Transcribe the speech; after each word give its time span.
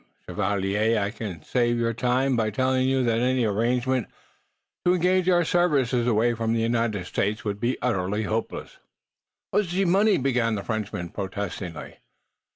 Chevalier, 0.27 0.99
I 0.99 1.11
can 1.11 1.43
save 1.43 1.77
your 1.77 1.93
time 1.93 2.35
by 2.35 2.49
telling 2.49 2.89
you 2.89 3.03
that 3.03 3.19
any 3.19 3.45
arrangement 3.45 4.07
to 4.83 4.95
engage 4.95 5.29
our 5.29 5.43
services 5.45 6.07
away 6.07 6.33
from 6.33 6.53
the 6.55 6.61
United 6.61 7.05
States 7.05 7.45
would 7.45 7.59
be 7.59 7.77
utterly 7.83 8.23
hopeless." 8.23 8.79
"But 9.51 9.65
ze 9.65 9.85
money" 9.85 10.17
began 10.17 10.55
the 10.55 10.63
Frenchman, 10.63 11.09
protestingly. 11.09 11.97